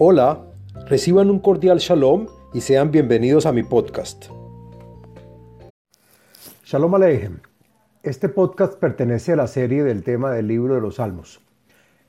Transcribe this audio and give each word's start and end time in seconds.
Hola, 0.00 0.44
reciban 0.86 1.28
un 1.28 1.40
cordial 1.40 1.78
shalom 1.78 2.28
y 2.54 2.60
sean 2.60 2.92
bienvenidos 2.92 3.46
a 3.46 3.52
mi 3.52 3.64
podcast. 3.64 4.26
Shalom 6.64 6.94
Aleichem. 6.94 7.40
Este 8.04 8.28
podcast 8.28 8.74
pertenece 8.74 9.32
a 9.32 9.36
la 9.36 9.48
serie 9.48 9.82
del 9.82 10.04
tema 10.04 10.30
del 10.30 10.46
libro 10.46 10.76
de 10.76 10.80
los 10.80 10.94
Salmos. 10.94 11.40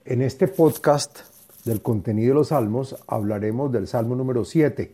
En 0.06 0.22
este 0.22 0.48
podcast 0.48 1.22
del 1.66 1.82
contenido 1.82 2.34
de 2.34 2.36
los 2.36 2.50
Salmos 2.50 2.96
hablaremos 3.08 3.72
del 3.72 3.88
Salmo 3.88 4.16
número 4.16 4.46
7, 4.46 4.94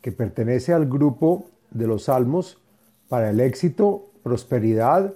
que 0.00 0.10
pertenece 0.10 0.72
al 0.72 0.86
grupo 0.86 1.44
de 1.70 1.86
los 1.86 2.06
Salmos 2.06 2.60
para 3.08 3.30
el 3.30 3.38
éxito, 3.38 4.10
prosperidad 4.24 5.14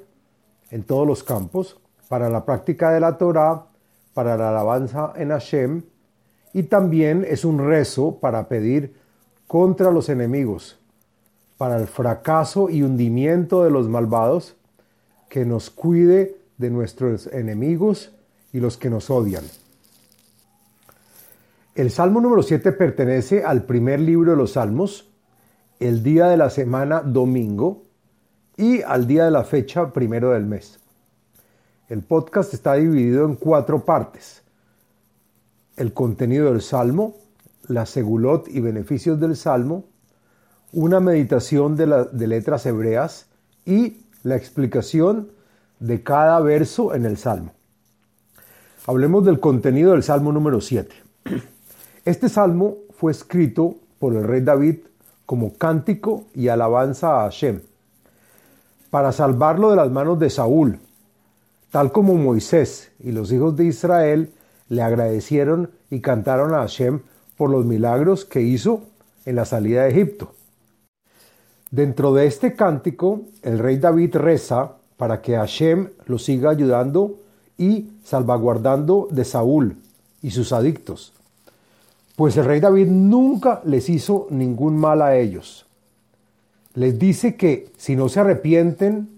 en 0.71 0.85
todos 0.85 1.05
los 1.05 1.25
campos, 1.25 1.81
para 2.09 2.31
la 2.31 2.45
práctica 2.45 2.93
de 2.93 3.01
la 3.01 3.19
Torah, 3.19 3.67
para 4.15 4.37
la 4.37 4.51
alabanza 4.51 5.15
en 5.17 5.31
Hashem, 5.31 5.83
y 6.53 6.65
también 6.65 7.27
es 7.29 7.45
un 7.45 7.59
rezo 7.59 8.19
para 8.21 8.49
pedir 8.49 8.95
contra 9.47 9.91
los 9.91 10.09
enemigos, 10.09 10.79
para 11.57 11.77
el 11.77 11.87
fracaso 11.87 12.71
y 12.71 12.83
hundimiento 12.83 13.65
de 13.65 13.71
los 13.71 13.89
malvados, 13.89 14.57
que 15.29 15.45
nos 15.45 15.71
cuide 15.71 16.37
de 16.57 16.71
nuestros 16.71 17.27
enemigos 17.29 18.13
y 18.53 18.61
los 18.61 18.77
que 18.77 18.91
nos 18.91 19.11
odian. 19.11 19.45
El 21.75 21.91
Salmo 21.91 22.21
número 22.21 22.43
7 22.43 22.73
pertenece 22.73 23.45
al 23.45 23.65
primer 23.65 24.01
libro 24.01 24.33
de 24.33 24.37
los 24.37 24.53
Salmos, 24.53 25.09
el 25.79 26.03
día 26.03 26.27
de 26.27 26.37
la 26.37 26.51
semana 26.51 27.03
domingo 27.03 27.83
y 28.57 28.83
al 28.83 29.07
día 29.07 29.27
de 29.27 29.31
la 29.31 29.45
fecha 29.45 29.93
primero 29.93 30.31
del 30.31 30.45
mes. 30.45 30.81
El 31.89 32.03
podcast 32.03 32.53
está 32.53 32.75
dividido 32.75 33.25
en 33.25 33.37
cuatro 33.37 33.85
partes. 33.85 34.43
El 35.79 35.93
contenido 35.93 36.51
del 36.51 36.61
Salmo, 36.61 37.15
la 37.69 37.87
segulot 37.87 38.49
y 38.49 38.59
beneficios 38.59 39.21
del 39.21 39.37
Salmo, 39.37 39.85
una 40.73 40.99
meditación 40.99 41.77
de, 41.77 42.27
letras 42.27 42.67
hebreas 42.67 43.29
y 43.65 43.99
la 44.25 44.35
explicación 44.35 45.31
de 45.79 46.03
cada 46.03 46.41
verso 46.41 46.97
en 46.97 47.07
el 47.07 47.17
Salmo. 47.17 47.53
Hablemos 48.89 49.25
del 49.25 49.39
contenido 49.39 49.93
del 49.93 50.03
Salmo 50.03 50.33
número 50.33 50.61
7. 50.61 50.93
Este 52.05 52.29
salmo 52.29 52.79
fue 52.91 53.13
escrito 53.13 53.77
por 54.01 54.17
el 54.17 54.25
rey 54.25 54.41
David 54.41 54.79
como 55.27 55.55
cántico 55.55 56.25
y 56.35 56.49
alabanza 56.49 57.21
a 57.21 57.23
Hashem, 57.31 57.61
para 58.91 59.13
salvarlo 59.13 59.71
de 59.71 59.77
las 59.77 59.93
manos 59.93 60.19
de 60.19 60.29
Saúl, 60.29 60.81
tal 61.71 61.93
como 61.93 62.15
Moisés 62.17 62.91
y 62.99 63.13
los 63.13 63.31
hijos 63.31 63.55
de 63.55 63.67
Israel 63.67 64.33
le 64.69 64.83
agradecieron 64.83 65.71
y 65.91 66.01
cantaron 66.01 66.55
a 66.55 66.59
Hashem 66.59 67.01
por 67.37 67.51
los 67.51 67.65
milagros 67.65 68.25
que 68.25 68.43
hizo 68.43 68.83
en 69.25 69.37
la 69.37 69.45
salida 69.45 69.85
de 69.85 69.91
Egipto. 69.91 70.35
Dentro 71.71 72.15
de 72.15 72.27
este 72.27 72.55
cántico, 72.55 73.23
el 73.43 73.59
rey 73.59 73.77
David 73.77 74.17
reza 74.17 74.73
para 74.97 75.21
que 75.21 75.37
Hashem 75.37 75.91
lo 76.07 76.19
siga 76.19 76.51
ayudando 76.51 77.17
y 77.59 77.91
salvaguardando 78.05 79.09
de 79.11 79.25
Saúl 79.25 79.77
y 80.23 80.31
sus 80.31 80.53
adictos, 80.53 81.13
pues 82.17 82.37
el 82.37 82.47
rey 82.47 82.61
David 82.61 82.89
nunca 82.89 83.61
les 83.65 83.89
hizo 83.89 84.27
ningún 84.31 84.77
mal 84.77 85.03
a 85.03 85.17
ellos. 85.17 85.67
Les 86.75 86.99
dice 86.99 87.37
que 87.37 87.71
si 87.77 87.97
no 87.97 88.09
se 88.09 88.21
arrepienten 88.21 89.09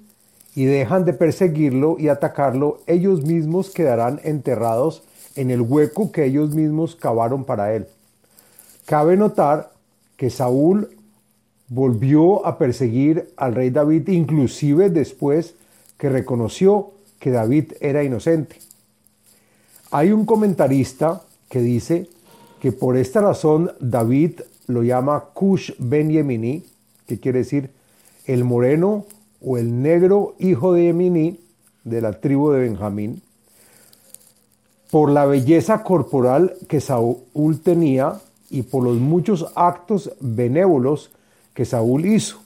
y 0.54 0.64
dejan 0.64 1.04
de 1.04 1.12
perseguirlo 1.12 1.96
y 1.98 2.08
atacarlo, 2.08 2.80
ellos 2.86 3.22
mismos 3.22 3.70
quedarán 3.70 4.20
enterrados 4.24 5.02
en 5.41 5.50
el 5.50 5.62
hueco 5.62 6.12
que 6.12 6.27
ellos 6.27 6.55
mismos 6.55 6.96
cavaron 6.96 7.44
para 7.44 7.74
él. 7.74 7.86
Cabe 8.84 9.16
notar 9.16 9.72
que 10.19 10.28
Saúl 10.28 10.91
volvió 11.69 12.44
a 12.44 12.59
perseguir 12.59 13.32
al 13.38 13.54
rey 13.54 13.70
David 13.70 14.09
inclusive 14.09 14.91
después 14.91 15.54
que 15.97 16.10
reconoció 16.10 16.91
que 17.19 17.31
David 17.31 17.72
era 17.81 18.04
inocente. 18.04 18.56
Hay 19.91 20.12
un 20.12 20.26
comentarista 20.26 21.22
que 21.48 21.60
dice 21.60 22.09
que 22.60 22.70
por 22.70 22.98
esta 22.98 23.22
razón 23.22 23.72
David 23.81 24.41
lo 24.66 24.82
llama 24.82 25.25
Cush 25.32 25.72
ben 25.78 26.10
Yemini, 26.10 26.64
que 27.06 27.19
quiere 27.19 27.38
decir 27.38 27.70
el 28.26 28.44
moreno 28.44 29.06
o 29.41 29.56
el 29.56 29.81
negro 29.81 30.34
hijo 30.38 30.75
de 30.75 30.84
Yemini, 30.84 31.41
de 31.84 32.03
la 32.03 32.20
tribu 32.20 32.50
de 32.50 32.60
Benjamín, 32.60 33.22
por 34.90 35.10
la 35.10 35.24
belleza 35.24 35.82
corporal 35.84 36.54
que 36.68 36.80
Saúl 36.80 37.60
tenía 37.62 38.20
y 38.50 38.62
por 38.62 38.82
los 38.82 38.96
muchos 38.98 39.46
actos 39.54 40.12
benévolos 40.20 41.10
que 41.54 41.64
Saúl 41.64 42.06
hizo. 42.06 42.40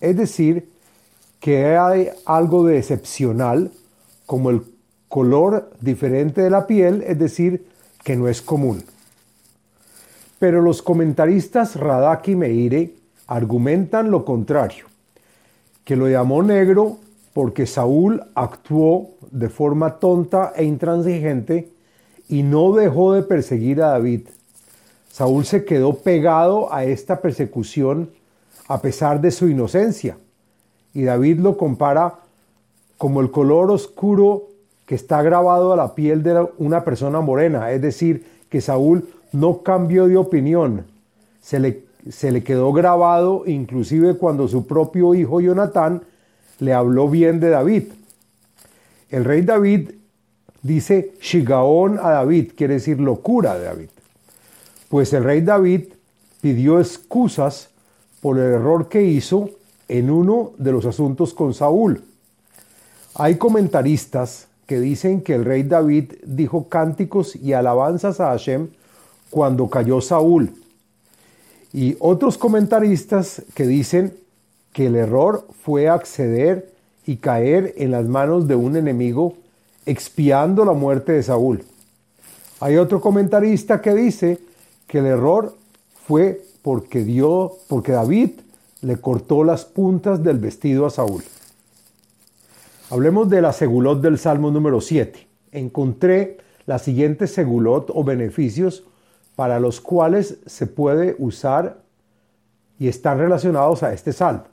Es 0.00 0.16
decir, 0.16 0.68
que 1.40 1.76
hay 1.76 2.10
algo 2.26 2.66
de 2.66 2.78
excepcional, 2.78 3.70
como 4.26 4.50
el 4.50 4.62
color 5.08 5.70
diferente 5.80 6.42
de 6.42 6.50
la 6.50 6.66
piel, 6.66 7.02
es 7.06 7.18
decir, 7.18 7.66
que 8.04 8.16
no 8.16 8.28
es 8.28 8.42
común. 8.42 8.84
Pero 10.38 10.60
los 10.60 10.82
comentaristas 10.82 11.76
Radak 11.76 12.28
y 12.28 12.36
Meire 12.36 12.94
argumentan 13.26 14.10
lo 14.10 14.24
contrario, 14.24 14.86
que 15.84 15.96
lo 15.96 16.08
llamó 16.08 16.42
negro 16.42 16.98
porque 17.32 17.66
Saúl 17.66 18.22
actuó 18.34 19.10
de 19.30 19.48
forma 19.48 19.98
tonta 19.98 20.52
e 20.54 20.64
intransigente 20.64 21.70
y 22.28 22.42
no 22.42 22.72
dejó 22.72 23.14
de 23.14 23.22
perseguir 23.22 23.82
a 23.82 23.88
David. 23.88 24.28
Saúl 25.10 25.44
se 25.44 25.64
quedó 25.64 25.94
pegado 25.94 26.72
a 26.72 26.84
esta 26.84 27.20
persecución 27.20 28.10
a 28.68 28.80
pesar 28.80 29.20
de 29.20 29.30
su 29.30 29.48
inocencia. 29.48 30.18
Y 30.94 31.02
David 31.02 31.40
lo 31.40 31.56
compara 31.56 32.20
como 32.98 33.20
el 33.20 33.30
color 33.30 33.70
oscuro 33.70 34.48
que 34.86 34.94
está 34.94 35.22
grabado 35.22 35.72
a 35.72 35.76
la 35.76 35.94
piel 35.94 36.22
de 36.22 36.48
una 36.58 36.84
persona 36.84 37.20
morena, 37.20 37.70
es 37.72 37.80
decir, 37.80 38.26
que 38.48 38.60
Saúl 38.60 39.08
no 39.32 39.62
cambió 39.62 40.06
de 40.08 40.16
opinión, 40.16 40.86
se 41.42 41.60
le, 41.60 41.84
se 42.10 42.32
le 42.32 42.42
quedó 42.42 42.72
grabado 42.72 43.42
inclusive 43.46 44.16
cuando 44.16 44.48
su 44.48 44.66
propio 44.66 45.14
hijo 45.14 45.40
Jonatán 45.40 46.02
le 46.58 46.72
habló 46.72 47.08
bien 47.08 47.40
de 47.40 47.50
David. 47.50 47.84
El 49.10 49.24
rey 49.24 49.42
David 49.42 49.90
dice 50.62 51.12
Shigaón 51.20 51.98
a 51.98 52.10
David, 52.10 52.52
quiere 52.56 52.74
decir 52.74 53.00
locura 53.00 53.58
de 53.58 53.64
David. 53.64 53.88
Pues 54.88 55.12
el 55.12 55.24
rey 55.24 55.40
David 55.40 55.84
pidió 56.40 56.80
excusas 56.80 57.70
por 58.20 58.38
el 58.38 58.52
error 58.52 58.88
que 58.88 59.02
hizo 59.02 59.50
en 59.88 60.10
uno 60.10 60.52
de 60.58 60.72
los 60.72 60.84
asuntos 60.86 61.34
con 61.34 61.54
Saúl. 61.54 62.02
Hay 63.14 63.36
comentaristas 63.36 64.48
que 64.66 64.80
dicen 64.80 65.22
que 65.22 65.34
el 65.34 65.44
rey 65.44 65.62
David 65.62 66.12
dijo 66.24 66.68
cánticos 66.68 67.34
y 67.36 67.52
alabanzas 67.52 68.20
a 68.20 68.28
Hashem 68.28 68.68
cuando 69.30 69.68
cayó 69.68 70.00
Saúl. 70.00 70.52
Y 71.72 71.96
otros 72.00 72.38
comentaristas 72.38 73.42
que 73.54 73.66
dicen 73.66 74.14
que 74.72 74.86
el 74.86 74.96
error 74.96 75.46
fue 75.62 75.88
acceder 75.88 76.72
y 77.06 77.16
caer 77.16 77.74
en 77.78 77.90
las 77.90 78.06
manos 78.06 78.46
de 78.48 78.54
un 78.54 78.76
enemigo 78.76 79.34
expiando 79.88 80.66
la 80.66 80.74
muerte 80.74 81.12
de 81.12 81.22
Saúl. 81.22 81.64
Hay 82.60 82.76
otro 82.76 83.00
comentarista 83.00 83.80
que 83.80 83.94
dice 83.94 84.38
que 84.86 84.98
el 84.98 85.06
error 85.06 85.56
fue 86.06 86.42
porque 86.60 87.04
dio, 87.04 87.54
porque 87.68 87.92
David 87.92 88.32
le 88.82 88.98
cortó 88.98 89.44
las 89.44 89.64
puntas 89.64 90.22
del 90.22 90.38
vestido 90.38 90.84
a 90.84 90.90
Saúl. 90.90 91.24
Hablemos 92.90 93.30
de 93.30 93.40
la 93.40 93.54
segulot 93.54 94.02
del 94.02 94.18
Salmo 94.18 94.50
número 94.50 94.82
7. 94.82 95.26
Encontré 95.52 96.36
la 96.66 96.78
siguiente 96.78 97.26
segulot 97.26 97.90
o 97.94 98.04
beneficios 98.04 98.84
para 99.36 99.58
los 99.58 99.80
cuales 99.80 100.36
se 100.44 100.66
puede 100.66 101.16
usar 101.18 101.80
y 102.78 102.88
están 102.88 103.18
relacionados 103.18 103.82
a 103.82 103.94
este 103.94 104.12
salmo. 104.12 104.44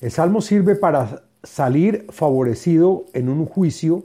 El 0.00 0.10
salmo 0.10 0.40
sirve 0.40 0.74
para 0.74 1.22
salir 1.42 2.06
favorecido 2.10 3.04
en 3.12 3.28
un 3.28 3.46
juicio 3.46 4.04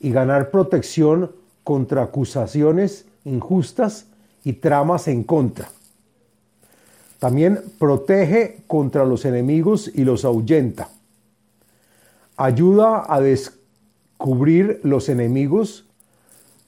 y 0.00 0.10
ganar 0.10 0.50
protección 0.50 1.32
contra 1.62 2.02
acusaciones 2.02 3.06
injustas 3.24 4.06
y 4.44 4.54
tramas 4.54 5.08
en 5.08 5.24
contra. 5.24 5.68
También 7.18 7.60
protege 7.78 8.58
contra 8.66 9.06
los 9.06 9.24
enemigos 9.24 9.90
y 9.94 10.04
los 10.04 10.24
ahuyenta. 10.24 10.88
Ayuda 12.36 13.04
a 13.08 13.20
descubrir 13.20 14.80
los 14.82 15.08
enemigos, 15.08 15.86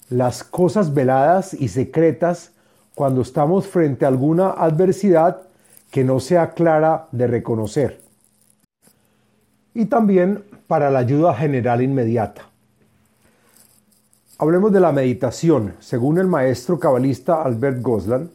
las 0.08 0.44
cosas 0.44 0.94
veladas 0.94 1.52
y 1.52 1.68
secretas 1.68 2.52
cuando 2.94 3.20
estamos 3.20 3.66
frente 3.66 4.06
a 4.06 4.08
alguna 4.08 4.50
adversidad 4.50 5.42
que 5.90 6.04
no 6.04 6.20
sea 6.20 6.52
clara 6.52 7.08
de 7.12 7.26
reconocer. 7.26 8.05
Y 9.76 9.84
también 9.84 10.42
para 10.66 10.90
la 10.90 11.00
ayuda 11.00 11.34
general 11.34 11.82
inmediata. 11.82 12.48
Hablemos 14.38 14.72
de 14.72 14.80
la 14.80 14.90
meditación. 14.90 15.74
Según 15.80 16.16
el 16.16 16.26
maestro 16.26 16.80
cabalista 16.80 17.42
Albert 17.42 17.82
Goslan, 17.82 18.30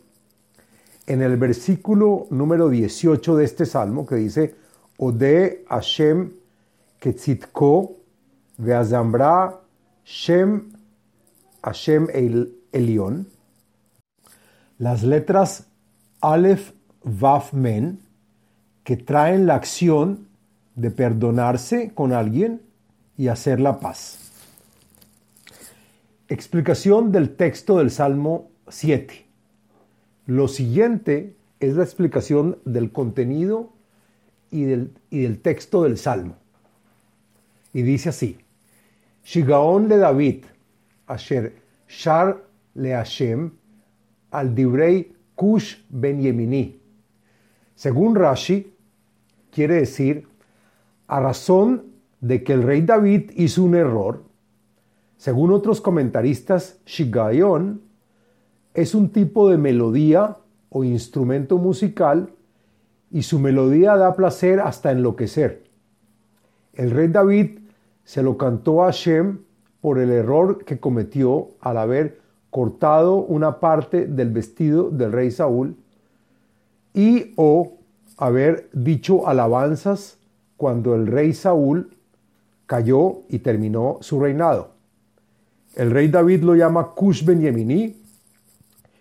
en 1.07 1.21
el 1.23 1.37
versículo 1.37 2.27
número 2.29 2.69
18 2.69 3.35
de 3.35 3.43
este 3.43 3.65
salmo 3.65 4.05
que 4.05 4.17
dice, 4.17 4.53
Ode 4.97 5.65
Hashem 5.67 6.31
Ketzitko 6.99 7.95
Veazambra 8.57 9.61
Shem 10.05 10.73
Hashem 11.63 12.07
El 12.13 12.55
Elión, 12.71 13.27
las 14.77 15.01
letras 15.01 15.65
Aleph 16.21 16.71
Vav 17.03 17.45
Men, 17.53 17.99
que 18.83 18.95
traen 18.95 19.47
la 19.47 19.55
acción 19.55 20.29
de 20.75 20.91
perdonarse 20.91 21.91
con 21.93 22.13
alguien 22.13 22.61
y 23.17 23.27
hacer 23.27 23.59
la 23.59 23.79
paz. 23.79 24.31
Explicación 26.27 27.11
del 27.11 27.35
texto 27.35 27.77
del 27.77 27.91
Salmo 27.91 28.49
7. 28.69 29.25
Lo 30.27 30.47
siguiente 30.47 31.35
es 31.59 31.75
la 31.75 31.83
explicación 31.83 32.57
del 32.65 32.91
contenido 32.91 33.73
y 34.49 34.63
del, 34.63 34.93
y 35.09 35.19
del 35.19 35.39
texto 35.39 35.83
del 35.83 35.97
Salmo. 35.97 36.35
Y 37.73 37.81
dice 37.81 38.09
así, 38.09 38.37
Shigaon 39.23 39.87
le 39.87 39.97
David, 39.97 40.45
Asher 41.07 41.61
Shar 41.87 42.43
le 42.75 42.93
Hashem, 42.93 43.51
al 44.31 44.55
Dibrei 44.55 45.13
Kush 45.35 45.77
ben 45.89 46.21
Yemini. 46.21 46.79
Según 47.75 48.15
Rashi, 48.15 48.73
quiere 49.51 49.75
decir, 49.75 50.27
a 51.11 51.19
razón 51.19 51.87
de 52.21 52.41
que 52.41 52.53
el 52.53 52.63
rey 52.63 52.83
David 52.83 53.31
hizo 53.35 53.63
un 53.63 53.75
error, 53.75 54.23
según 55.17 55.51
otros 55.51 55.81
comentaristas, 55.81 56.79
Shigayon 56.85 57.81
es 58.73 58.95
un 58.95 59.09
tipo 59.09 59.49
de 59.49 59.57
melodía 59.57 60.37
o 60.69 60.85
instrumento 60.85 61.57
musical 61.57 62.29
y 63.11 63.23
su 63.23 63.39
melodía 63.39 63.97
da 63.97 64.15
placer 64.15 64.61
hasta 64.61 64.93
enloquecer. 64.93 65.65
El 66.75 66.91
rey 66.91 67.09
David 67.09 67.59
se 68.05 68.23
lo 68.23 68.37
cantó 68.37 68.81
a 68.81 68.85
Hashem 68.85 69.39
por 69.81 69.99
el 69.99 70.11
error 70.11 70.63
que 70.63 70.79
cometió 70.79 71.49
al 71.59 71.77
haber 71.77 72.21
cortado 72.51 73.17
una 73.17 73.59
parte 73.59 74.07
del 74.07 74.29
vestido 74.29 74.89
del 74.89 75.11
rey 75.11 75.29
Saúl 75.29 75.75
y 76.93 77.33
o 77.35 77.79
haber 78.15 78.69
dicho 78.71 79.27
alabanzas 79.27 80.20
cuando 80.61 80.93
el 80.93 81.07
rey 81.07 81.33
Saúl 81.33 81.89
cayó 82.67 83.23
y 83.29 83.39
terminó 83.39 83.97
su 84.01 84.19
reinado. 84.19 84.75
El 85.73 85.89
rey 85.89 86.07
David 86.07 86.43
lo 86.43 86.53
llama 86.53 86.91
Cush 86.91 87.25
Ben 87.25 87.41
Yemini 87.41 87.99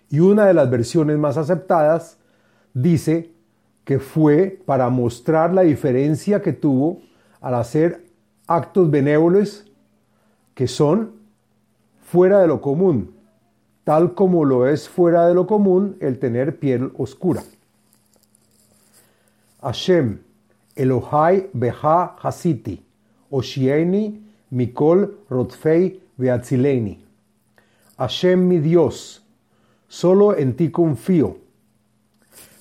y 0.08 0.20
una 0.20 0.46
de 0.46 0.54
las 0.54 0.70
versiones 0.70 1.18
más 1.18 1.36
aceptadas 1.36 2.16
dice 2.72 3.32
que 3.84 3.98
fue 3.98 4.58
para 4.64 4.88
mostrar 4.88 5.52
la 5.52 5.60
diferencia 5.60 6.40
que 6.40 6.54
tuvo 6.54 7.02
al 7.42 7.56
hacer 7.56 8.06
actos 8.46 8.90
benévolos 8.90 9.70
que 10.54 10.66
son 10.66 11.12
fuera 12.06 12.40
de 12.40 12.46
lo 12.46 12.62
común, 12.62 13.14
tal 13.84 14.14
como 14.14 14.46
lo 14.46 14.66
es 14.66 14.88
fuera 14.88 15.28
de 15.28 15.34
lo 15.34 15.46
común 15.46 15.98
el 16.00 16.18
tener 16.18 16.58
piel 16.58 16.90
oscura. 16.96 17.42
Hashem, 19.60 20.20
Elohai 20.80 21.50
Beha 21.52 22.16
Hasiti, 22.22 22.80
Oshieni, 23.30 24.18
Mikol 24.52 25.10
Rotfei 25.28 26.00
Beatzileni. 26.18 26.98
Hashem 27.98 28.48
mi 28.48 28.58
Dios, 28.60 29.22
solo 29.88 30.34
en 30.34 30.56
ti 30.56 30.70
confío. 30.70 31.36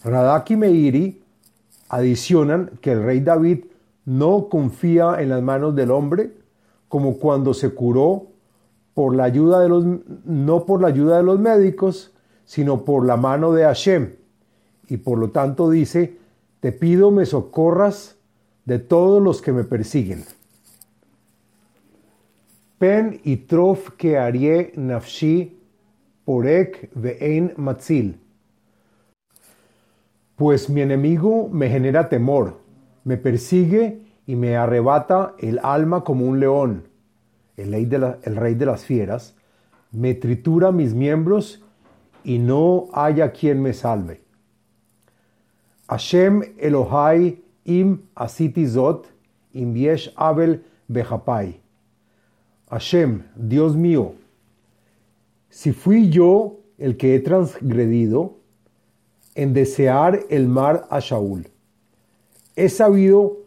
Radak 0.03 0.51
y 0.51 0.57
Meiri 0.57 1.23
adicionan 1.87 2.71
que 2.81 2.91
el 2.91 3.03
rey 3.03 3.21
David 3.21 3.65
no 4.05 4.49
confía 4.49 5.21
en 5.21 5.29
las 5.29 5.41
manos 5.41 5.75
del 5.75 5.91
hombre, 5.91 6.33
como 6.89 7.17
cuando 7.19 7.53
se 7.53 7.69
curó 7.69 8.27
por 8.93 9.15
la 9.15 9.23
ayuda 9.23 9.61
de 9.61 9.69
los, 9.69 9.85
no 10.25 10.65
por 10.65 10.81
la 10.81 10.89
ayuda 10.89 11.17
de 11.17 11.23
los 11.23 11.39
médicos, 11.39 12.11
sino 12.43 12.83
por 12.83 13.05
la 13.05 13.15
mano 13.15 13.53
de 13.53 13.63
Hashem. 13.63 14.15
Y 14.89 14.97
por 14.97 15.17
lo 15.17 15.29
tanto 15.29 15.69
dice, 15.69 16.18
te 16.59 16.71
pido 16.71 17.11
me 17.11 17.25
socorras 17.25 18.17
de 18.65 18.79
todos 18.79 19.21
los 19.21 19.41
que 19.41 19.51
me 19.51 19.63
persiguen. 19.63 20.23
Pen 22.77 23.19
y 23.23 23.37
trof 23.37 23.91
que 23.97 24.17
harie 24.17 24.71
nafshi 24.75 25.57
porek 26.25 26.91
ve'en 26.93 27.53
matzil. 27.57 28.19
Pues 30.35 30.69
mi 30.69 30.81
enemigo 30.81 31.49
me 31.49 31.69
genera 31.69 32.07
temor, 32.07 32.59
me 33.03 33.17
persigue 33.17 34.01
y 34.25 34.35
me 34.35 34.55
arrebata 34.55 35.35
el 35.39 35.59
alma 35.61 36.03
como 36.03 36.25
un 36.25 36.39
león 36.39 36.89
el 37.59 38.35
rey 38.35 38.55
de 38.55 38.65
las 38.65 38.85
fieras, 38.85 39.35
me 39.91 40.13
tritura 40.13 40.71
mis 40.71 40.93
miembros 40.93 41.63
y 42.23 42.39
no 42.39 42.87
haya 42.93 43.31
quien 43.31 43.61
me 43.61 43.73
salve. 43.73 44.21
Hashem 45.89 46.43
Elohai 46.59 47.37
im 47.65 48.03
asiti 48.15 48.67
zot 48.67 49.07
im 49.53 49.75
yesh 49.75 50.11
abel 50.15 50.59
bejapai. 50.87 51.55
Hashem, 52.69 53.23
Dios 53.35 53.75
mío, 53.75 54.13
si 55.49 55.71
fui 55.71 56.09
yo 56.11 56.59
el 56.77 56.95
que 56.95 57.15
he 57.15 57.19
transgredido 57.19 58.35
en 59.33 59.55
desear 59.55 60.19
el 60.29 60.47
mar 60.47 60.85
a 60.91 60.99
Shaul, 60.99 61.47
he 62.55 62.69
sabido 62.69 63.37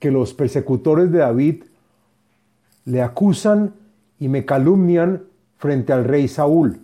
que 0.00 0.10
los 0.10 0.34
persecutores 0.34 1.12
de 1.12 1.18
David 1.18 1.62
le 2.84 3.00
acusan 3.00 3.74
y 4.18 4.26
me 4.26 4.44
calumnian 4.44 5.22
frente 5.56 5.92
al 5.92 6.04
rey 6.04 6.26
Saúl. 6.26 6.80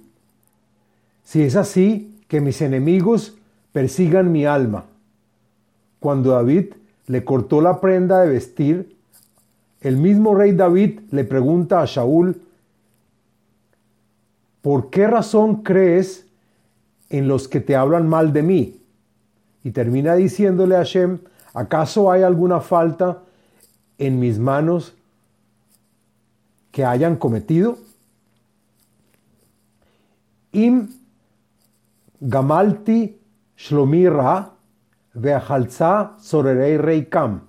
Si 1.25 1.43
es 1.43 1.56
así, 1.56 2.15
que 2.29 2.41
mis 2.41 2.62
enemigos 2.62 3.37
persigan 3.73 4.31
mi 4.31 4.47
alma. 4.47 4.85
Cuando 6.00 6.30
David 6.30 6.74
le 7.06 7.24
cortó 7.24 7.60
la 7.60 7.80
prenda 7.80 8.20
de 8.20 8.28
vestir, 8.28 8.96
el 9.80 9.96
mismo 9.96 10.34
rey 10.34 10.52
David 10.52 11.00
le 11.10 11.24
pregunta 11.24 11.80
a 11.80 11.86
Saúl, 11.86 12.40
¿por 14.62 14.90
qué 14.90 15.06
razón 15.06 15.62
crees 15.62 16.26
en 17.10 17.28
los 17.28 17.48
que 17.48 17.60
te 17.60 17.76
hablan 17.76 18.08
mal 18.08 18.32
de 18.32 18.43
mí? 18.43 18.81
Y 19.64 19.70
termina 19.70 20.14
diciéndole 20.14 20.76
a 20.76 20.82
Shem, 20.82 21.19
¿acaso 21.55 22.10
hay 22.10 22.22
alguna 22.22 22.60
falta 22.60 23.22
en 23.98 24.20
mis 24.20 24.38
manos 24.38 24.94
que 26.70 26.84
hayan 26.84 27.17
cometido. 27.17 27.78
Im 30.52 30.88
gamalti 32.20 33.19
shlomira 33.56 34.52
veajalza 35.20 36.17
sorerei 36.20 36.77
reikam. 36.79 37.41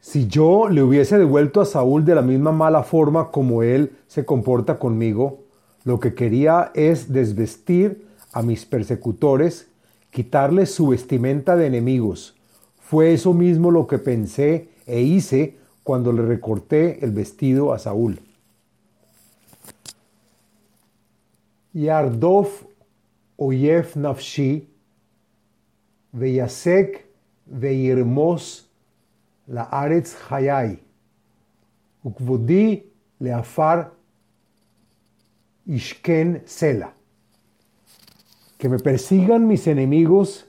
Si 0.00 0.26
yo 0.26 0.68
le 0.68 0.82
hubiese 0.82 1.18
devuelto 1.18 1.60
a 1.60 1.64
Saúl 1.64 2.04
de 2.04 2.14
la 2.14 2.22
misma 2.22 2.52
mala 2.52 2.82
forma 2.82 3.30
como 3.30 3.62
él 3.62 3.96
se 4.06 4.24
comporta 4.24 4.78
conmigo, 4.78 5.44
lo 5.84 5.98
que 5.98 6.14
quería 6.14 6.70
es 6.74 7.12
desvestir 7.12 8.06
a 8.32 8.42
mis 8.42 8.66
persecutores, 8.66 9.68
quitarles 10.10 10.74
su 10.74 10.88
vestimenta 10.88 11.56
de 11.56 11.66
enemigos. 11.66 12.36
Fue 12.80 13.14
eso 13.14 13.32
mismo 13.32 13.70
lo 13.70 13.86
que 13.86 13.98
pensé 13.98 14.68
e 14.86 15.00
hice 15.00 15.56
cuando 15.82 16.12
le 16.12 16.22
recorté 16.22 17.04
el 17.04 17.12
vestido 17.12 17.72
a 17.72 17.78
Saúl. 17.78 18.20
Yardov 21.72 22.48
oyef 23.36 23.96
nafshi, 23.96 24.68
veyasek 26.14 27.06
veyirmos 27.46 28.70
la 29.48 29.62
aretz 29.62 30.14
hayai, 30.30 30.78
ukvodi 32.04 32.84
leafar 33.20 33.90
ishken 35.66 36.42
sela. 36.46 36.92
Que 38.58 38.68
me 38.68 38.78
persigan 38.78 39.46
mis 39.46 39.66
enemigos, 39.66 40.46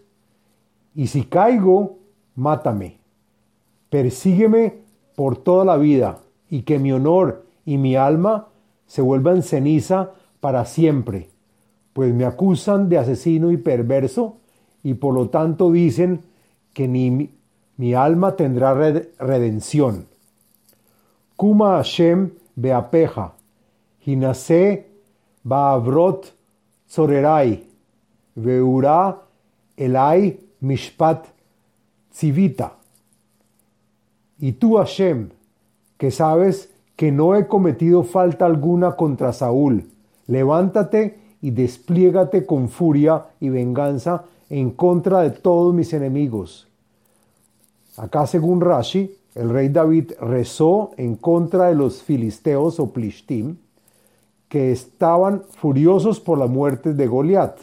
y 0.94 1.08
si 1.08 1.26
caigo, 1.26 2.00
mátame. 2.36 3.00
Persígueme 3.90 4.80
por 5.16 5.38
toda 5.38 5.66
la 5.66 5.78
vida 5.78 6.22
y 6.50 6.62
que 6.62 6.80
mi 6.80 6.92
honor 6.92 7.46
y 7.66 7.78
mi 7.78 7.96
alma 7.96 8.48
se 8.86 9.02
vuelvan 9.02 9.44
ceniza 9.44 10.12
para 10.40 10.64
siempre, 10.66 11.30
pues 11.94 12.14
me 12.14 12.26
acusan 12.26 12.88
de 12.88 12.98
asesino 12.98 13.52
y 13.52 13.58
perverso 13.58 14.38
y 14.86 14.94
por 14.94 15.16
lo 15.16 15.30
tanto 15.30 15.72
dicen 15.72 16.22
que 16.72 16.88
ni 16.88 17.32
mi, 17.76 17.94
alma 17.96 18.36
tendrá 18.36 18.76
redención. 18.76 20.06
Kuma 21.36 21.78
Hashem 21.78 22.30
beapeja, 22.56 23.34
Hinase 24.06 24.86
Baavrot 25.44 26.32
Zorerai, 26.88 27.64
Veura 28.36 29.24
Elai 29.76 30.40
Mishpat 30.62 31.26
Tzivita. 32.12 32.74
Y 34.38 34.52
tú, 34.52 34.78
Hashem, 34.78 35.30
que 35.98 36.12
sabes 36.12 36.70
que 36.96 37.12
no 37.12 37.36
he 37.36 37.48
cometido 37.48 38.04
falta 38.04 38.46
alguna 38.46 38.92
contra 38.92 39.34
Saúl, 39.34 39.90
levántate 40.28 41.18
y 41.42 41.50
despliégate 41.50 42.46
con 42.46 42.70
furia 42.70 43.26
y 43.40 43.50
venganza 43.50 44.26
en 44.50 44.72
contra 44.72 45.22
de 45.22 45.32
todos 45.32 45.74
mis 45.74 45.94
enemigos. 45.94 46.68
Acá, 47.98 48.28
según 48.28 48.62
Rashi, 48.62 49.16
el 49.36 49.50
rey 49.50 49.70
David 49.70 50.14
rezó 50.20 50.92
en 50.98 51.16
contra 51.16 51.68
de 51.68 51.76
los 51.76 52.02
filisteos 52.02 52.80
o 52.80 52.92
plishtim, 52.92 53.58
que 54.50 54.72
estaban 54.72 55.44
furiosos 55.50 56.20
por 56.20 56.38
la 56.38 56.48
muerte 56.48 56.94
de 56.94 57.08
Goliat. 57.08 57.60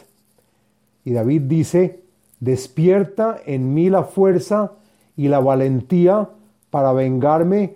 Y 1.05 1.13
David 1.13 1.41
dice, 1.43 2.01
despierta 2.39 3.39
en 3.45 3.73
mí 3.73 3.89
la 3.89 4.03
fuerza 4.03 4.73
y 5.15 5.27
la 5.27 5.39
valentía 5.39 6.29
para 6.69 6.93
vengarme 6.93 7.75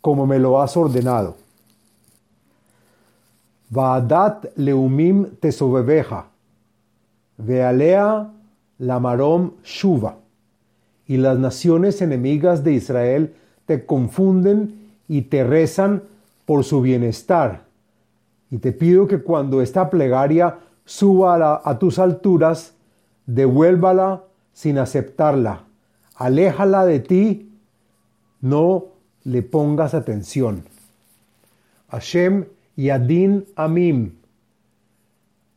como 0.00 0.26
me 0.26 0.38
lo 0.38 0.60
has 0.60 0.76
ordenado. 0.76 1.36
Vaadat 3.70 4.46
leumim 4.56 5.36
tesobebeja, 5.40 6.26
vealea 7.38 8.30
lamarom 8.78 9.52
shuva. 9.62 10.18
Y 11.06 11.16
las 11.16 11.38
naciones 11.38 12.00
enemigas 12.02 12.64
de 12.64 12.72
Israel 12.72 13.34
te 13.66 13.86
confunden 13.86 14.90
y 15.08 15.22
te 15.22 15.44
rezan 15.44 16.02
por 16.46 16.64
su 16.64 16.80
bienestar. 16.80 17.64
Y 18.50 18.58
te 18.58 18.72
pido 18.72 19.06
que 19.06 19.22
cuando 19.22 19.62
esta 19.62 19.90
plegaria 19.90 20.58
suba 20.84 21.60
a, 21.64 21.78
tus 21.78 21.98
alturas, 21.98 22.74
devuélvala 23.26 24.24
sin 24.52 24.78
aceptarla. 24.78 25.64
Aléjala 26.16 26.84
de 26.84 27.00
ti, 27.00 27.52
no 28.40 28.86
le 29.24 29.42
pongas 29.42 29.94
atención. 29.94 30.64
Hashem 31.88 32.46
Yadin 32.76 33.46
Amim. 33.56 34.12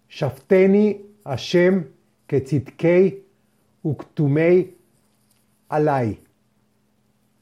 Shafteni 0.09 1.01
Hashem 1.25 1.87
Ketzitkei 2.27 3.23
Uktumei 3.83 4.75
Alai. 5.69 6.19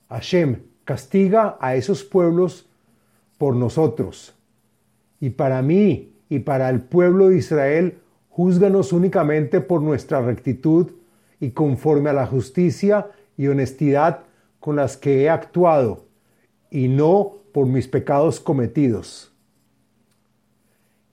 Hashem, 0.09 0.61
castiga 0.85 1.57
a 1.59 1.75
esos 1.75 2.03
pueblos 2.03 2.65
por 3.37 3.55
nosotros. 3.55 4.33
Y 5.19 5.31
para 5.31 5.61
mí 5.61 6.13
y 6.29 6.39
para 6.39 6.69
el 6.69 6.81
pueblo 6.81 7.29
de 7.29 7.37
Israel, 7.37 7.99
júzganos 8.29 8.93
únicamente 8.93 9.59
por 9.59 9.81
nuestra 9.81 10.21
rectitud 10.21 10.91
y 11.39 11.51
conforme 11.51 12.09
a 12.09 12.13
la 12.13 12.25
justicia 12.25 13.11
y 13.37 13.47
honestidad 13.47 14.21
con 14.59 14.77
las 14.77 14.95
que 14.95 15.23
he 15.23 15.29
actuado, 15.29 16.05
y 16.71 16.87
no 16.87 17.33
por 17.51 17.67
mis 17.67 17.87
pecados 17.87 18.39
cometidos. 18.39 19.33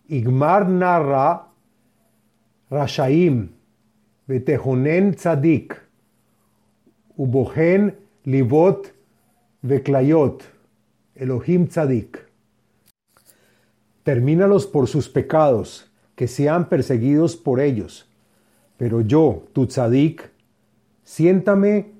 Igmar 0.08 0.68
narra 0.68 1.49
Rashaim, 2.70 3.48
Betejonen 4.28 5.14
Tzadik, 5.16 5.76
Ubohen 7.18 7.94
Libot 8.24 8.92
Veklayot, 9.62 10.44
Elohim 11.16 11.66
Tzadik. 11.66 12.26
Termínalos 14.04 14.66
por 14.66 14.86
sus 14.86 15.08
pecados, 15.08 15.90
que 16.14 16.28
sean 16.28 16.68
perseguidos 16.68 17.36
por 17.36 17.60
ellos. 17.60 18.08
Pero 18.76 19.00
yo, 19.00 19.44
tu 19.52 19.66
tzadik, 19.66 20.30
siéntame 21.02 21.92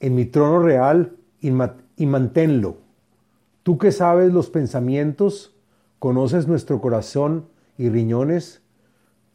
en 0.00 0.14
mi 0.14 0.24
trono 0.24 0.58
real 0.58 1.16
y, 1.40 1.48
y 1.96 2.06
manténlo. 2.06 2.78
Tú 3.62 3.78
que 3.78 3.92
sabes 3.92 4.32
los 4.32 4.50
pensamientos, 4.50 5.54
conoces 5.98 6.48
nuestro 6.48 6.80
corazón 6.80 7.46
y 7.78 7.88
riñones, 7.88 8.63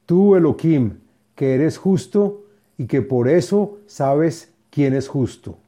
tú 0.10 0.36
Elohim, 0.36 1.02
que 1.36 1.54
eres 1.54 1.78
justo 1.78 2.42
y 2.80 2.88
que 2.88 3.04
por 3.04 3.30
eso 3.30 3.78
sabes 3.86 4.52
quién 4.72 4.96
es 4.96 5.08
justo. 5.08 5.60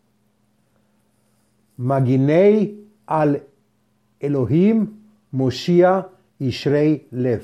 Maginei 1.77 2.83
al 3.05 3.43
Elohim 4.19 4.93
Moshia 5.29 6.09
Ishrei 6.39 7.05
Lev. 7.11 7.43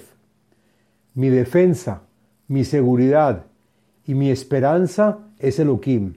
Mi 1.14 1.30
defensa, 1.30 2.02
mi 2.48 2.64
seguridad 2.64 3.46
y 4.08 4.16
mi 4.16 4.32
esperanza 4.32 5.20
es 5.38 5.60
Elohim, 5.60 6.16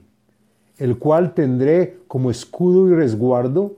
el 0.79 0.97
cual 0.97 1.35
tendré 1.35 1.99
como 2.07 2.31
escudo 2.31 2.89
y 2.89 2.95
resguardo 2.95 3.75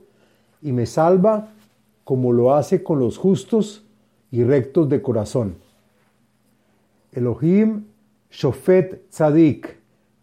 y 0.62 0.72
me 0.72 0.86
salva 0.86 1.48
como 2.02 2.32
lo 2.32 2.54
hace 2.54 2.82
con 2.82 2.98
los 2.98 3.18
justos 3.18 3.84
y 4.30 4.42
rectos 4.42 4.88
de 4.88 5.02
corazón. 5.02 5.63
Elohim 7.14 7.84
Shofet 8.30 9.08
Tzadik, 9.10 9.76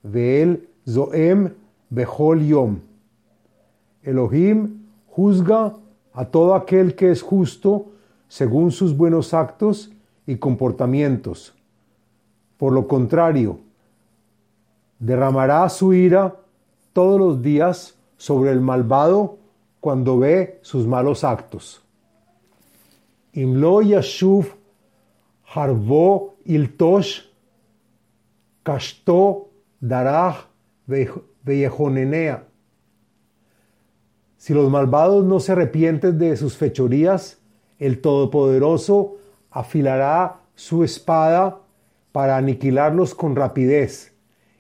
Ve'el 0.04 0.68
Zoem 0.88 1.54
Behol 1.90 2.42
Yom. 2.42 2.80
Elohim 4.04 4.82
juzga 5.08 5.76
a 6.14 6.26
todo 6.26 6.56
aquel 6.56 6.96
que 6.96 7.12
es 7.12 7.22
justo 7.22 7.92
según 8.28 8.72
sus 8.72 8.96
buenos 8.96 9.34
actos 9.34 9.92
y 10.26 10.38
comportamientos. 10.38 11.54
Por 12.58 12.74
lo 12.74 12.88
contrario, 12.88 13.60
derramará 15.00 15.68
su 15.70 15.94
ira 15.94 16.36
todos 16.94 17.20
los 17.20 17.42
días 17.42 17.96
sobre 18.18 18.52
el 18.52 18.62
malvado 18.62 19.38
cuando 19.80 20.20
ve 20.20 20.60
sus 20.62 20.86
malos 20.86 21.24
actos. 21.24 21.82
Imlo 23.34 23.82
yashuv 23.82 24.46
harvo 25.54 26.36
iltosh 26.46 27.22
kashto 28.64 29.50
darach 29.80 30.48
Si 34.38 34.54
los 34.54 34.70
malvados 34.70 35.24
no 35.26 35.40
se 35.40 35.52
arrepienten 35.52 36.18
de 36.18 36.36
sus 36.36 36.58
fechorías, 36.58 37.40
el 37.80 38.02
Todopoderoso 38.02 39.18
afilará 39.50 40.42
su 40.56 40.84
espada 40.84 41.60
para 42.12 42.38
aniquilarlos 42.38 43.16
con 43.16 43.36
rapidez, 43.36 44.14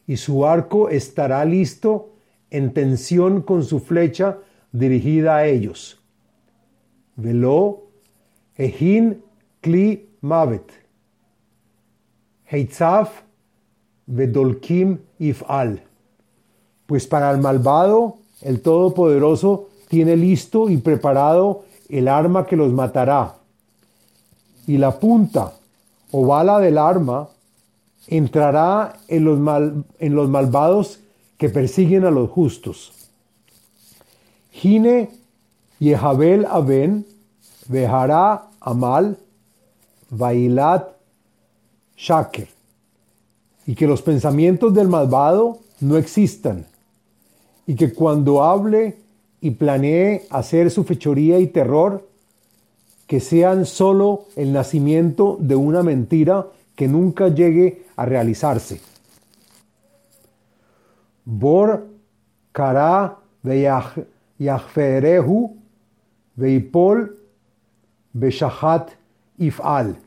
y 0.07 0.17
su 0.17 0.45
arco 0.45 0.89
estará 0.89 1.43
listo 1.45 2.13
en 2.49 2.73
tensión 2.73 3.41
con 3.41 3.63
su 3.63 3.79
flecha 3.79 4.37
dirigida 4.71 5.37
a 5.37 5.45
ellos. 5.45 6.01
Velo, 7.15 7.83
Ehin 8.55 9.23
Kli 9.61 10.09
Mavet, 10.21 10.80
Heitzaf 12.51 13.09
Vedolkim 14.07 14.99
Ifal. 15.19 15.81
Pues 16.85 17.07
para 17.07 17.31
el 17.31 17.37
malvado, 17.37 18.17
el 18.41 18.61
Todopoderoso 18.61 19.69
tiene 19.87 20.17
listo 20.17 20.69
y 20.69 20.77
preparado 20.77 21.63
el 21.89 22.07
arma 22.07 22.45
que 22.45 22.57
los 22.57 22.73
matará. 22.73 23.35
Y 24.67 24.77
la 24.77 24.99
punta 24.99 25.53
o 26.11 26.25
bala 26.25 26.59
del 26.59 26.77
arma 26.77 27.29
entrará 28.07 28.97
en 29.07 29.23
los, 29.23 29.39
mal, 29.39 29.85
en 29.99 30.15
los 30.15 30.29
malvados 30.29 30.99
que 31.37 31.49
persiguen 31.49 32.05
a 32.05 32.11
los 32.11 32.29
justos. 32.29 32.91
Gine 34.51 35.09
Yehabel 35.79 36.45
Aben, 36.45 37.05
Behará 37.67 38.49
Amal, 38.59 39.17
Bailat 40.09 41.00
Shaker. 41.97 42.47
Y 43.65 43.75
que 43.75 43.87
los 43.87 44.01
pensamientos 44.01 44.73
del 44.73 44.87
malvado 44.87 45.59
no 45.79 45.97
existan. 45.97 46.65
Y 47.67 47.75
que 47.75 47.93
cuando 47.93 48.43
hable 48.43 48.97
y 49.39 49.51
planee 49.51 50.25
hacer 50.29 50.71
su 50.71 50.83
fechoría 50.83 51.39
y 51.39 51.47
terror, 51.47 52.07
que 53.07 53.19
sean 53.19 53.65
solo 53.65 54.25
el 54.35 54.53
nacimiento 54.53 55.37
de 55.39 55.55
una 55.55 55.83
mentira 55.83 56.47
que 56.75 56.87
nunca 56.87 57.27
llegue 57.27 57.83
a 57.97 58.05
realizarse. 58.05 58.79
Bor 61.25 61.87
kara 62.51 63.17
yachferehu 64.39 65.57
veipol 66.35 67.17
beshahat 68.13 68.91
ifal. 69.37 69.97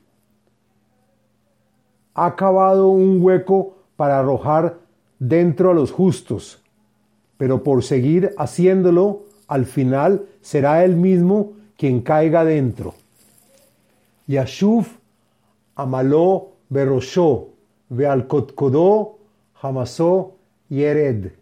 Ha 2.14 2.36
cavado 2.36 2.88
un 2.88 3.22
hueco 3.22 3.76
para 3.96 4.18
arrojar 4.18 4.78
dentro 5.18 5.70
a 5.70 5.74
los 5.74 5.90
justos, 5.90 6.62
pero 7.36 7.62
por 7.62 7.82
seguir 7.82 8.34
haciéndolo, 8.38 9.24
al 9.48 9.66
final 9.66 10.26
será 10.40 10.84
él 10.84 10.96
mismo 10.96 11.52
quien 11.76 12.00
caiga 12.00 12.44
dentro. 12.44 12.94
Yashuv 14.26 14.86
Amaló 15.76 16.52
Berosho, 16.68 17.48
Vealkotkodó, 17.88 19.18
Hamasó 19.60 20.36
Yered. 20.68 21.32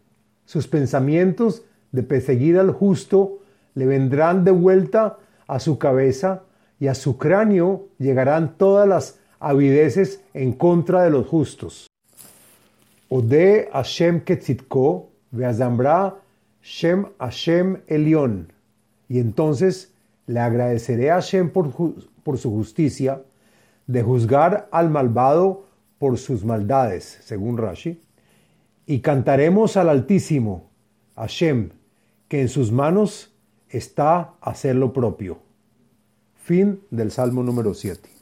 Sus 0.47 0.67
pensamientos 0.69 1.65
de 1.93 2.03
perseguir 2.03 2.59
al 2.59 2.71
justo 2.73 3.41
le 3.75 3.87
vendrán 3.87 4.45
de 4.45 4.51
vuelta 4.51 5.19
a 5.47 5.61
su 5.61 5.79
cabeza 5.79 6.43
y 6.81 6.89
a 6.89 6.95
su 6.95 7.19
cráneo 7.19 7.89
llegarán 7.99 8.57
todas 8.57 8.89
las 8.89 9.19
avideces 9.43 10.23
en 10.35 10.53
contra 10.53 11.03
de 11.03 11.11
los 11.11 11.27
justos. 11.27 11.87
Ode 13.09 13.69
Hashem 13.73 14.21
Ketzitko, 14.21 15.11
Shem 16.63 17.07
Hashem 17.19 17.83
Elión. 17.89 18.53
Y 19.09 19.19
entonces 19.19 19.93
le 20.27 20.41
agradeceré 20.41 21.11
a 21.11 21.15
Hashem 21.15 21.51
por, 21.51 21.73
por 22.23 22.39
su 22.39 22.51
justicia, 22.51 23.23
de 23.87 24.03
juzgar 24.03 24.69
al 24.71 24.91
malvado 24.91 25.67
por 25.99 26.19
sus 26.19 26.45
maldades, 26.45 27.19
según 27.23 27.59
Rashi, 27.59 28.01
y 28.87 29.01
cantaremos 29.01 29.77
al 29.77 29.89
Altísimo, 29.89 30.71
Hashem, 31.17 31.71
que 32.29 32.41
en 32.41 32.49
sus 32.49 32.73
manos 32.73 33.35
está 33.69 34.35
hacer 34.41 34.77
lo 34.77 34.93
propio. 34.93 35.39
Fin 36.37 36.81
del 36.91 37.11
Salmo 37.11 37.43
número 37.43 37.75
7. 37.75 38.22